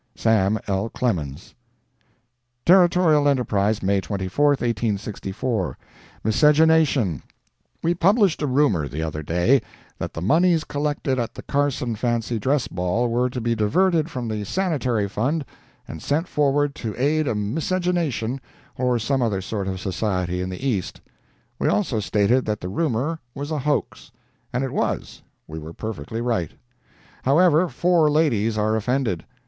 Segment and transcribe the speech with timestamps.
[0.15, 0.57] SAM.
[0.65, 0.89] L.
[0.89, 1.53] CLEMENS
[2.65, 5.77] Territorial Enterprise, May 24, 1864
[6.23, 7.21] "MISCEGENATION"
[7.83, 9.61] We published a rumor, the other day,
[9.99, 14.27] that the moneys collected at the Carson Fancy Dress Ball were to be diverted from
[14.27, 15.45] the Sanitary Fund
[15.87, 18.41] and sent forward to aid a "miscegenation"
[18.75, 20.99] or some other sort of Society in the East.
[21.59, 24.09] We also stated that the rumor was a hoax.
[24.51, 26.53] And it was—we were perfectly right.
[27.21, 29.25] However, four ladies are offended.